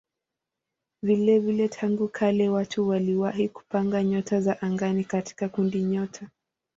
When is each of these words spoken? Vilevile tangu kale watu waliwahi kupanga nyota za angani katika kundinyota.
Vilevile 1.03 1.67
tangu 1.69 2.07
kale 2.07 2.49
watu 2.49 2.87
waliwahi 2.87 3.49
kupanga 3.49 4.03
nyota 4.03 4.41
za 4.41 4.61
angani 4.61 5.03
katika 5.05 5.49
kundinyota. 5.49 6.29